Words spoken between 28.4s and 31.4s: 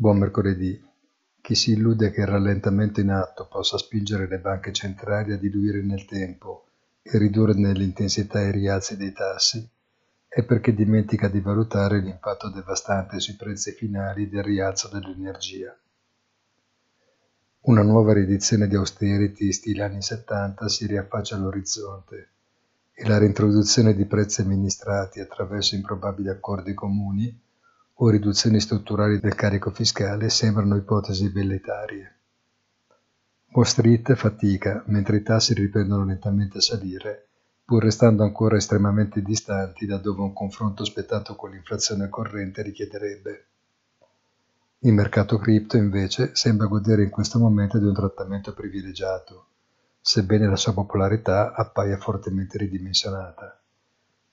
strutturali del carico fiscale sembrano ipotesi